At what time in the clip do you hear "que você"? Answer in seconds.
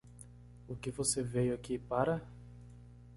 0.75-1.21